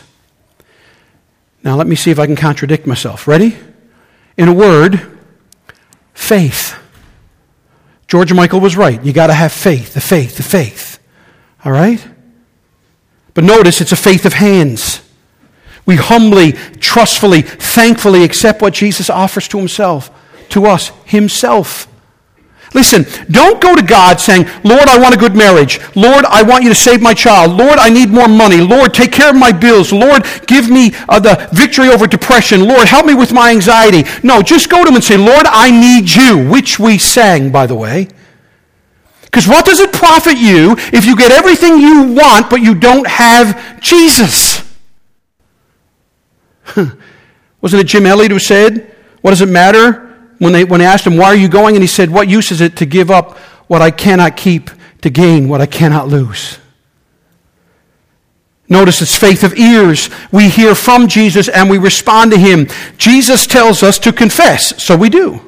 [1.63, 3.25] Now, let me see if I can contradict myself.
[3.25, 3.57] Ready?
[4.37, 5.17] In a word,
[6.13, 6.77] faith.
[8.09, 9.01] George Michael was right.
[9.05, 10.99] You got to have faith, the faith, the faith.
[11.63, 12.05] All right?
[13.35, 15.01] But notice it's a faith of hands.
[15.85, 20.09] We humbly, trustfully, thankfully accept what Jesus offers to himself,
[20.49, 21.87] to us, himself.
[22.73, 25.79] Listen, don't go to God saying, Lord, I want a good marriage.
[25.95, 27.57] Lord, I want you to save my child.
[27.57, 28.57] Lord, I need more money.
[28.57, 29.91] Lord, take care of my bills.
[29.91, 32.67] Lord, give me uh, the victory over depression.
[32.67, 34.03] Lord, help me with my anxiety.
[34.23, 37.65] No, just go to him and say, Lord, I need you, which we sang, by
[37.65, 38.07] the way.
[39.23, 43.07] Because what does it profit you if you get everything you want, but you don't
[43.07, 44.63] have Jesus?
[47.61, 50.08] Wasn't it Jim Elliot who said, What does it matter
[50.39, 51.75] when they, when they asked him, Why are you going?
[51.75, 53.37] And he said, What use is it to give up
[53.67, 54.71] what I cannot keep
[55.01, 56.57] to gain what I cannot lose?
[58.67, 60.09] Notice it's faith of ears.
[60.31, 62.67] We hear from Jesus and we respond to him.
[62.97, 65.41] Jesus tells us to confess, so we do.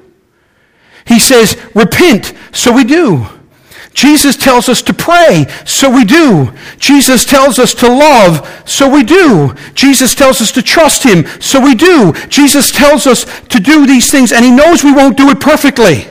[1.05, 3.27] He says, Repent, so we do.
[3.93, 6.51] Jesus tells us to pray, so we do.
[6.77, 9.53] Jesus tells us to love, so we do.
[9.73, 12.13] Jesus tells us to trust Him, so we do.
[12.29, 16.10] Jesus tells us to do these things, and He knows we won't do it perfectly.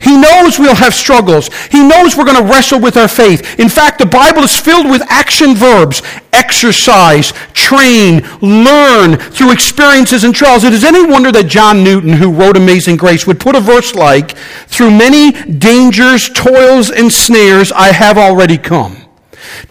[0.00, 1.48] He knows we'll have struggles.
[1.66, 3.58] He knows we're going to wrestle with our faith.
[3.58, 10.34] In fact, the Bible is filled with action verbs exercise, train, learn through experiences and
[10.34, 10.64] trials.
[10.64, 13.94] It is any wonder that John Newton, who wrote Amazing Grace, would put a verse
[13.94, 14.36] like,
[14.68, 18.96] Through many dangers, toils, and snares, I have already come.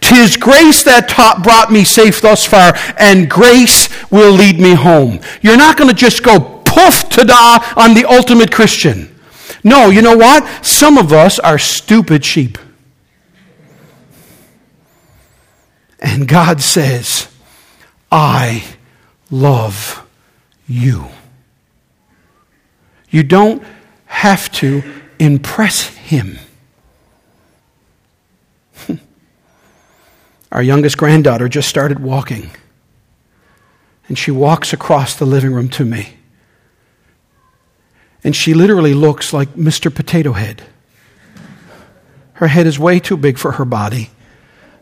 [0.01, 5.19] Tis grace that taught, brought me safe thus far, and grace will lead me home.
[5.41, 9.14] You're not going to just go poof to da on the ultimate Christian.
[9.66, 10.63] No, you know what?
[10.63, 12.59] Some of us are stupid sheep.
[15.99, 17.28] And God says,
[18.11, 18.63] I
[19.32, 20.07] love
[20.68, 21.07] you.
[23.09, 23.63] You don't
[24.05, 24.84] have to
[25.18, 26.38] impress Him.
[30.51, 32.51] Our youngest granddaughter just started walking.
[34.07, 36.18] And she walks across the living room to me
[38.26, 39.93] and she literally looks like Mr.
[39.93, 40.63] Potato Head.
[42.34, 44.09] Her head is way too big for her body.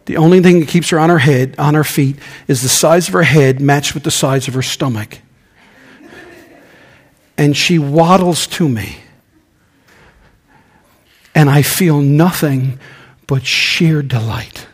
[0.05, 2.15] The only thing that keeps her on her head, on her feet,
[2.47, 5.19] is the size of her head matched with the size of her stomach.
[7.37, 8.99] And she waddles to me.
[11.35, 12.79] And I feel nothing
[13.27, 14.67] but sheer delight.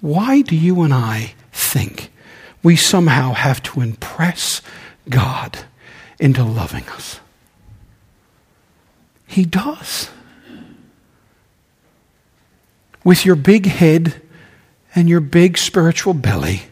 [0.00, 2.11] Why do you and I think
[2.62, 4.62] we somehow have to impress
[5.08, 5.58] God
[6.18, 7.20] into loving us.
[9.26, 10.10] He does.
[13.04, 14.20] With your big head
[14.94, 16.64] and your big spiritual belly,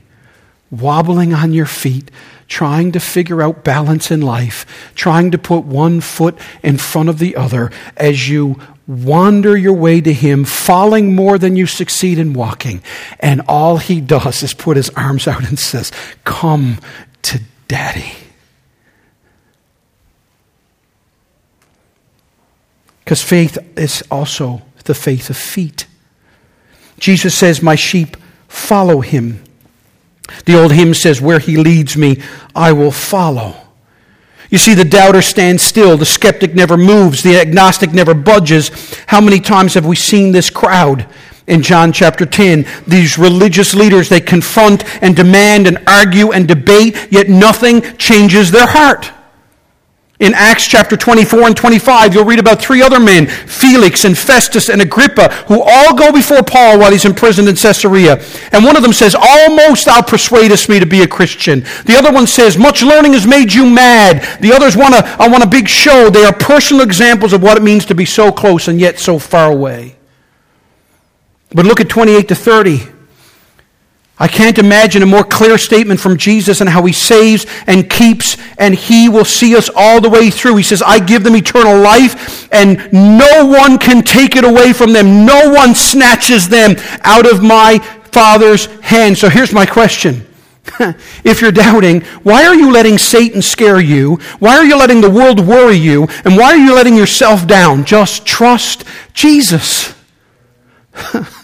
[0.70, 2.10] wobbling on your feet,
[2.46, 7.18] trying to figure out balance in life, trying to put one foot in front of
[7.18, 8.60] the other as you
[8.90, 12.82] wander your way to Him, falling more than you succeed in walking.
[13.20, 15.92] And all He does is put His arms out and says,
[16.24, 16.78] Come
[17.22, 18.12] to Daddy.
[23.04, 25.86] Because faith is also the faith of feet.
[26.98, 28.16] Jesus says, My sheep
[28.46, 29.42] follow him.
[30.44, 32.22] The old hymn says, Where he leads me,
[32.54, 33.69] I will follow.
[34.50, 35.96] You see, the doubter stands still.
[35.96, 37.22] The skeptic never moves.
[37.22, 38.70] The agnostic never budges.
[39.06, 41.06] How many times have we seen this crowd
[41.46, 42.66] in John chapter 10?
[42.86, 48.66] These religious leaders, they confront and demand and argue and debate, yet nothing changes their
[48.66, 49.12] heart.
[50.20, 54.68] In Acts chapter 24 and 25, you'll read about three other men, Felix and Festus
[54.68, 58.22] and Agrippa, who all go before Paul while he's imprisoned in Caesarea.
[58.52, 61.60] And one of them says, Almost thou persuadest me to be a Christian.
[61.86, 64.42] The other one says, Much learning has made you mad.
[64.42, 66.10] The others want a, I want a big show.
[66.10, 69.18] They are personal examples of what it means to be so close and yet so
[69.18, 69.96] far away.
[71.54, 72.99] But look at 28 to 30.
[74.20, 78.36] I can't imagine a more clear statement from Jesus and how he saves and keeps,
[78.58, 80.56] and he will see us all the way through.
[80.56, 84.92] He says, I give them eternal life, and no one can take it away from
[84.92, 85.24] them.
[85.24, 87.78] No one snatches them out of my
[88.12, 89.16] Father's hand.
[89.16, 90.26] So here's my question.
[91.24, 94.16] if you're doubting, why are you letting Satan scare you?
[94.38, 96.08] Why are you letting the world worry you?
[96.26, 97.86] And why are you letting yourself down?
[97.86, 99.94] Just trust Jesus.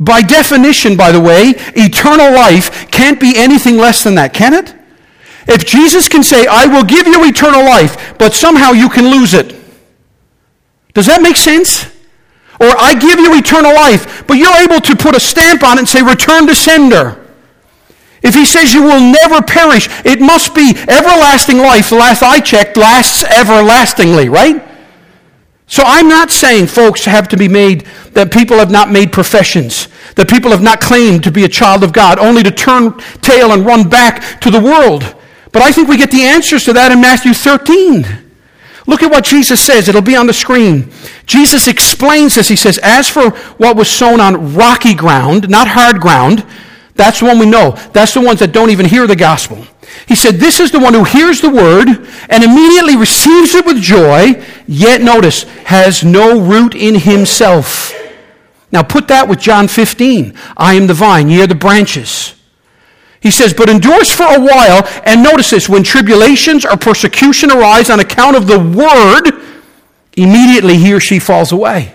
[0.00, 4.74] By definition, by the way, eternal life can't be anything less than that, can it?
[5.48, 9.34] If Jesus can say, I will give you eternal life, but somehow you can lose
[9.34, 9.56] it,
[10.94, 11.86] does that make sense?
[12.60, 15.80] Or I give you eternal life, but you're able to put a stamp on it
[15.80, 17.24] and say, return to sender.
[18.22, 21.90] If he says you will never perish, it must be everlasting life.
[21.90, 24.67] The last I checked lasts everlastingly, right?
[25.68, 29.88] So I'm not saying folks have to be made, that people have not made professions,
[30.16, 33.52] that people have not claimed to be a child of God, only to turn tail
[33.52, 35.14] and run back to the world.
[35.52, 38.06] But I think we get the answers to that in Matthew 13.
[38.86, 39.88] Look at what Jesus says.
[39.88, 40.90] It'll be on the screen.
[41.26, 42.48] Jesus explains this.
[42.48, 46.46] He says, As for what was sown on rocky ground, not hard ground,
[46.98, 47.70] that's the one we know.
[47.92, 49.64] That's the ones that don't even hear the gospel.
[50.08, 51.86] He said, This is the one who hears the word
[52.28, 57.94] and immediately receives it with joy, yet notice, has no root in himself.
[58.72, 60.36] Now put that with John 15.
[60.56, 62.34] I am the vine, ye are the branches.
[63.20, 67.90] He says, but endures for a while, and notice this, when tribulations or persecution arise
[67.90, 69.40] on account of the word,
[70.16, 71.94] immediately he or she falls away.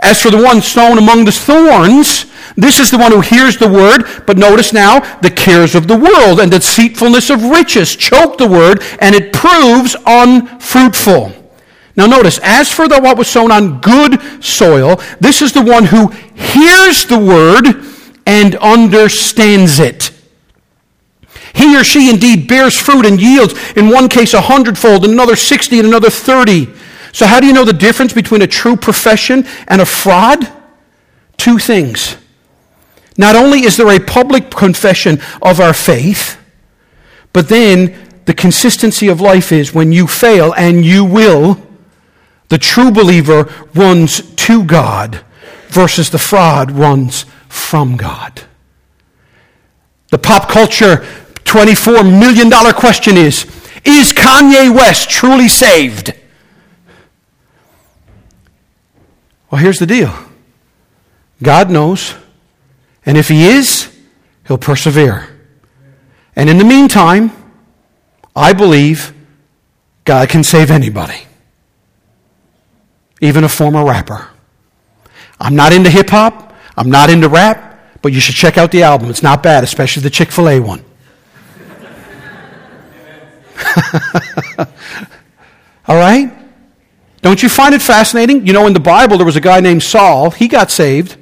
[0.00, 2.26] As for the one sown among the thorns,
[2.56, 5.96] this is the one who hears the word, but notice now, the cares of the
[5.96, 11.32] world and the deceitfulness of riches choke the word, and it proves unfruitful.
[11.96, 15.84] Now notice, as for the what was sown on good soil, this is the one
[15.84, 17.84] who hears the word
[18.26, 20.10] and understands it.
[21.54, 25.36] He or she indeed bears fruit and yields, in one case a hundredfold, in another
[25.36, 26.68] sixty, and another thirty.
[27.12, 30.50] So how do you know the difference between a true profession and a fraud?
[31.36, 32.16] Two things.
[33.18, 36.38] Not only is there a public confession of our faith,
[37.32, 37.94] but then
[38.24, 41.60] the consistency of life is when you fail, and you will,
[42.48, 45.24] the true believer runs to God
[45.68, 48.42] versus the fraud runs from God.
[50.10, 50.98] The pop culture
[51.44, 53.44] $24 million question is
[53.84, 56.14] Is Kanye West truly saved?
[59.52, 60.12] Well, here's the deal
[61.42, 62.14] God knows,
[63.06, 63.94] and if He is,
[64.48, 65.28] He'll persevere.
[66.34, 67.30] And in the meantime,
[68.34, 69.14] I believe
[70.04, 71.26] God can save anybody
[73.22, 74.28] even a former rapper.
[75.40, 78.82] I'm not into hip hop, I'm not into rap, but you should check out the
[78.82, 79.08] album.
[79.10, 80.84] It's not bad, especially the Chick fil A one.
[85.86, 86.41] All right?
[87.22, 88.46] Don't you find it fascinating?
[88.46, 90.32] You know, in the Bible, there was a guy named Saul.
[90.32, 91.16] He got saved.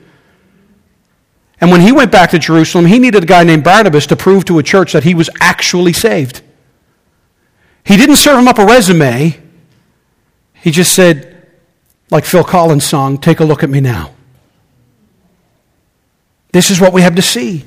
[1.61, 4.47] And when he went back to Jerusalem, he needed a guy named Barnabas to prove
[4.47, 6.41] to a church that he was actually saved.
[7.85, 9.39] He didn't serve him up a resume.
[10.55, 11.47] He just said,
[12.11, 14.15] like Phil Collins' song, Take a Look at Me Now.
[16.53, 17.65] This is what we have to see.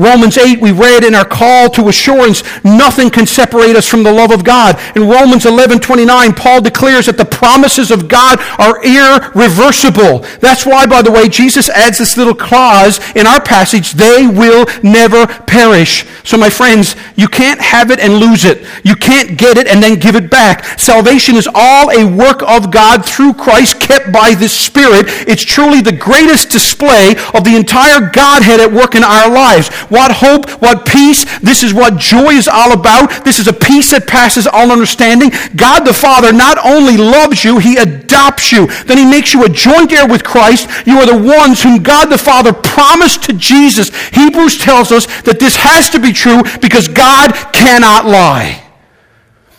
[0.00, 4.12] Romans 8, we read in our call to assurance, nothing can separate us from the
[4.12, 4.78] love of God.
[4.94, 10.20] In Romans 11, 29, Paul declares that the promises of God are irreversible.
[10.38, 14.66] That's why, by the way, Jesus adds this little clause in our passage, they will
[14.84, 16.06] never perish.
[16.22, 18.64] So my friends, you can't have it and lose it.
[18.84, 20.64] You can't get it and then give it back.
[20.78, 25.06] Salvation is all a work of God through Christ kept by the Spirit.
[25.26, 29.70] It's truly the greatest display of the entire Godhead at work in our lives.
[29.88, 31.24] What hope, what peace.
[31.40, 33.24] This is what joy is all about.
[33.24, 35.30] This is a peace that passes all understanding.
[35.56, 38.66] God the Father not only loves you, He adopts you.
[38.84, 40.68] Then He makes you a joint heir with Christ.
[40.86, 43.90] You are the ones whom God the Father promised to Jesus.
[44.08, 48.64] Hebrews tells us that this has to be true because God cannot lie.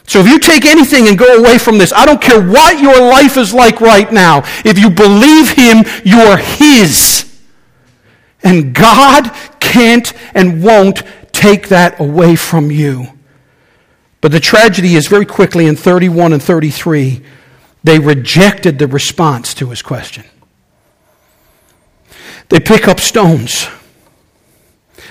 [0.09, 2.99] So if you take anything and go away from this, I don't care what your
[2.99, 4.39] life is like right now.
[4.65, 7.28] If you believe Him, you're His.
[8.43, 13.07] And God can't and won't take that away from you.
[14.21, 17.21] But the tragedy is very quickly in 31 and 33,
[17.83, 20.25] they rejected the response to his question.
[22.49, 23.67] They pick up stones.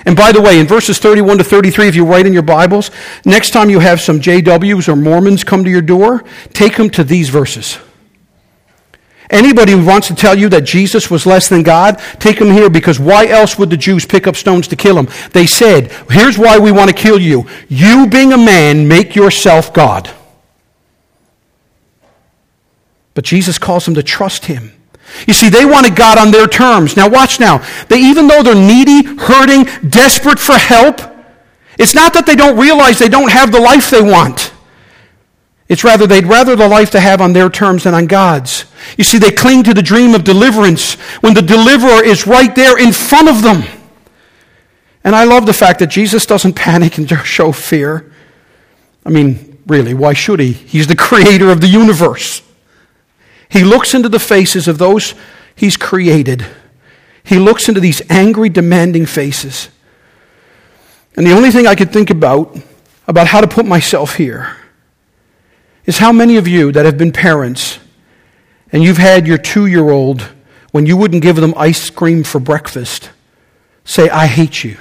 [0.05, 2.91] And by the way, in verses 31 to 33, if you write in your Bibles,
[3.25, 6.23] next time you have some JWs or Mormons come to your door,
[6.53, 7.79] take them to these verses.
[9.29, 12.69] Anybody who wants to tell you that Jesus was less than God, take him here
[12.69, 15.07] because why else would the Jews pick up stones to kill him?
[15.33, 17.45] They said, here's why we want to kill you.
[17.67, 20.09] You being a man, make yourself God.
[23.13, 24.71] But Jesus calls them to trust him.
[25.27, 26.95] You see, they wanted God on their terms.
[26.95, 27.63] Now watch now.
[27.87, 31.01] They, even though they're needy, hurting, desperate for help,
[31.77, 34.53] it's not that they don't realize they don't have the life they want.
[35.69, 38.65] It's rather they'd rather the life to have on their terms than on God's.
[38.97, 42.77] You see, they cling to the dream of deliverance when the deliverer is right there
[42.77, 43.63] in front of them.
[45.03, 48.11] And I love the fact that Jesus doesn't panic and show fear.
[49.05, 50.51] I mean, really, why should he?
[50.51, 52.41] He's the creator of the universe.
[53.47, 55.13] He looks into the faces of those
[55.55, 56.45] he's created.
[57.23, 59.69] He looks into these angry, demanding faces.
[61.15, 62.57] And the only thing I could think about,
[63.07, 64.55] about how to put myself here,
[65.89, 67.79] is how many of you that have been parents
[68.71, 70.21] and you've had your two year old,
[70.69, 73.09] when you wouldn't give them ice cream for breakfast,
[73.85, 74.77] say, I hate you.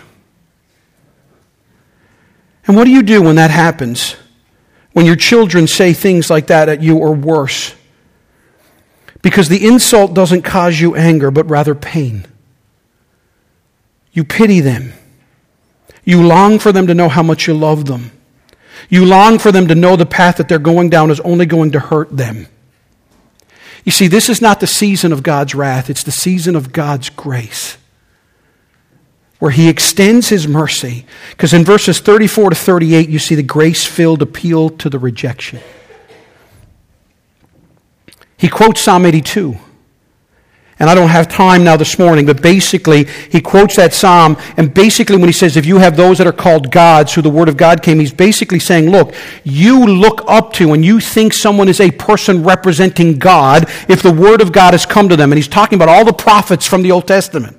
[2.67, 4.17] And what do you do when that happens?
[4.93, 7.75] When your children say things like that at you or worse?
[9.23, 12.27] Because the insult doesn't cause you anger, but rather pain.
[14.13, 14.93] You pity them.
[16.05, 18.11] You long for them to know how much you love them.
[18.89, 21.72] You long for them to know the path that they're going down is only going
[21.72, 22.47] to hurt them.
[23.85, 27.11] You see, this is not the season of God's wrath, it's the season of God's
[27.11, 27.79] grace.
[29.39, 31.07] Where he extends his mercy.
[31.31, 35.61] Because in verses 34 to 38, you see the grace filled appeal to the rejection.
[38.37, 39.57] He quotes Psalm 82.
[40.81, 44.37] And I don't have time now this morning, but basically, he quotes that psalm.
[44.57, 47.31] And basically, when he says, if you have those that are called gods, who the
[47.31, 49.12] word of God came, he's basically saying, look,
[49.43, 54.12] you look up to and you think someone is a person representing God if the
[54.12, 55.33] word of God has come to them.
[55.33, 57.57] And he's talking about all the prophets from the Old Testament.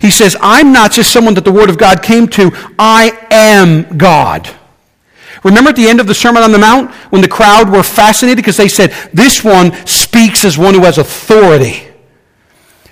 [0.00, 3.98] He says, I'm not just someone that the word of God came to, I am
[3.98, 4.48] God.
[5.44, 8.38] Remember at the end of the Sermon on the Mount when the crowd were fascinated
[8.38, 11.87] because they said, This one speaks as one who has authority.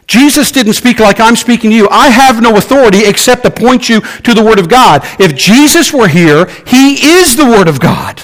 [0.07, 1.89] Jesus didn't speak like I'm speaking to you.
[1.89, 5.03] I have no authority except to point you to the Word of God.
[5.19, 8.23] If Jesus were here, He is the Word of God.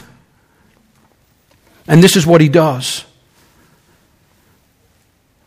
[1.89, 3.05] And this is what He does.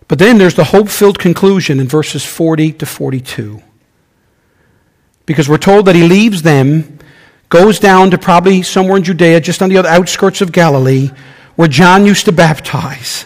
[0.07, 3.61] But then there's the hope filled conclusion in verses 40 to 42.
[5.25, 6.99] Because we're told that He leaves them,
[7.47, 11.11] goes down to probably somewhere in Judea, just on the outskirts of Galilee,
[11.55, 13.25] where John used to baptize.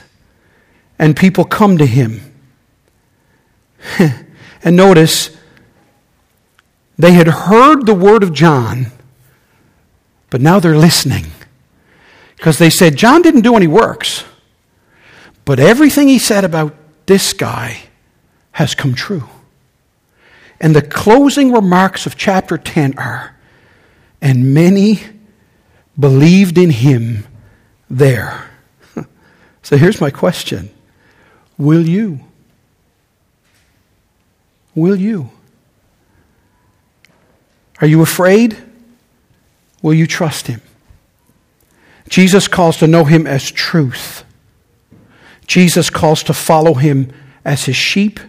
[0.99, 2.28] And people come to Him.
[4.63, 5.35] and notice,
[6.97, 8.87] they had heard the word of John,
[10.29, 11.25] but now they're listening.
[12.35, 14.23] Because they said, John didn't do any works,
[15.45, 16.75] but everything he said about
[17.05, 17.83] this guy
[18.51, 19.27] has come true.
[20.59, 23.35] And the closing remarks of chapter 10 are,
[24.21, 24.99] and many
[25.97, 27.25] believed in him
[27.89, 28.49] there.
[29.63, 30.69] so here's my question
[31.57, 32.21] Will you?
[34.79, 35.29] Will you?
[37.81, 38.57] Are you afraid?
[39.81, 40.61] Will you trust him?
[42.07, 44.23] Jesus calls to know him as truth.
[45.47, 47.11] Jesus calls to follow him
[47.43, 48.21] as his sheep,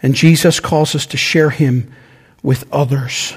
[0.00, 1.92] and Jesus calls us to share him
[2.40, 3.34] with others.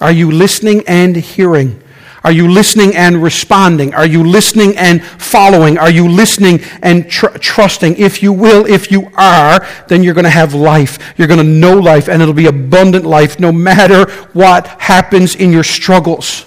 [0.00, 1.80] Are you listening and hearing?
[2.24, 3.92] Are you listening and responding?
[3.92, 5.76] Are you listening and following?
[5.76, 7.96] Are you listening and tr- trusting?
[7.98, 11.14] If you will, if you are, then you're going to have life.
[11.18, 15.52] You're going to know life, and it'll be abundant life no matter what happens in
[15.52, 16.46] your struggles.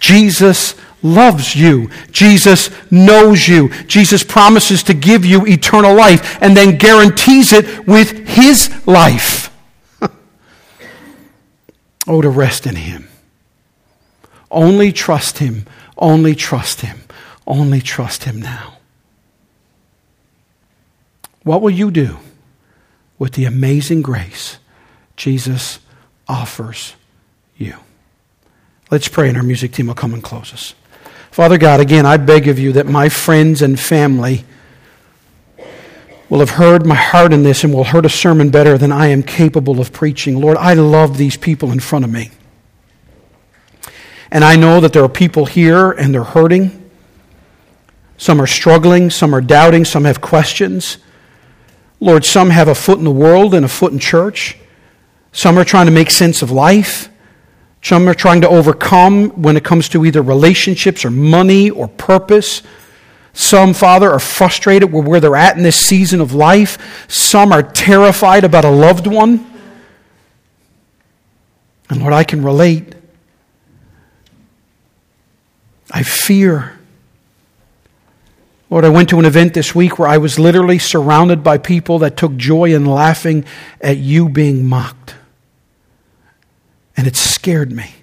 [0.00, 0.74] Jesus
[1.04, 1.88] loves you.
[2.10, 3.68] Jesus knows you.
[3.84, 9.56] Jesus promises to give you eternal life and then guarantees it with his life.
[12.08, 13.08] oh, to rest in him.
[14.50, 15.66] Only trust Him.
[15.96, 17.00] Only trust Him.
[17.46, 18.76] Only trust Him now.
[21.42, 22.18] What will you do
[23.18, 24.58] with the amazing grace
[25.16, 25.78] Jesus
[26.26, 26.94] offers
[27.56, 27.76] you?
[28.90, 30.74] Let's pray, and our music team will come and close us.
[31.30, 34.44] Father God, again, I beg of you that my friends and family
[36.28, 39.08] will have heard my heart in this and will heard a sermon better than I
[39.08, 40.40] am capable of preaching.
[40.40, 42.30] Lord, I love these people in front of me.
[44.30, 46.90] And I know that there are people here and they're hurting.
[48.18, 50.98] Some are struggling, some are doubting, some have questions.
[52.00, 54.58] Lord, some have a foot in the world and a foot in church.
[55.32, 57.08] Some are trying to make sense of life.
[57.82, 62.62] Some are trying to overcome when it comes to either relationships or money or purpose.
[63.32, 67.06] Some, Father, are frustrated with where they're at in this season of life.
[67.06, 69.46] Some are terrified about a loved one.
[71.88, 72.95] And Lord, I can relate.
[75.90, 76.78] I fear.
[78.68, 82.00] Lord, I went to an event this week where I was literally surrounded by people
[82.00, 83.44] that took joy in laughing
[83.80, 85.14] at you being mocked.
[86.96, 87.94] And it scared me.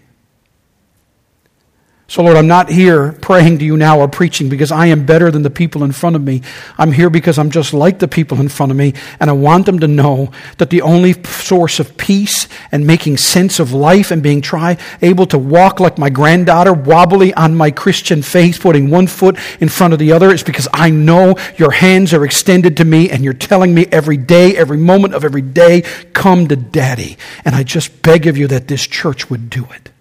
[2.13, 5.31] So, Lord, I'm not here praying to you now or preaching because I am better
[5.31, 6.43] than the people in front of me.
[6.77, 9.65] I'm here because I'm just like the people in front of me, and I want
[9.65, 14.21] them to know that the only source of peace and making sense of life and
[14.21, 19.07] being try able to walk like my granddaughter, wobbly on my Christian faith, putting one
[19.07, 22.85] foot in front of the other, is because I know your hands are extended to
[22.85, 25.81] me, and you're telling me every day, every moment of every day,
[26.13, 27.17] come to Daddy.
[27.43, 29.92] And I just beg of you that this church would do it.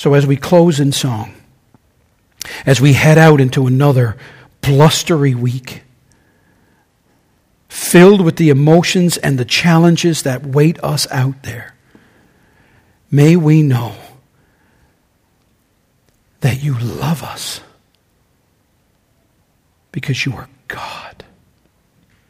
[0.00, 1.34] So, as we close in song,
[2.64, 4.16] as we head out into another
[4.62, 5.82] blustery week,
[7.68, 11.74] filled with the emotions and the challenges that wait us out there,
[13.10, 13.94] may we know
[16.40, 17.60] that you love us
[19.92, 21.24] because you are God.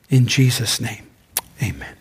[0.09, 1.07] In Jesus' name,
[1.63, 2.00] amen.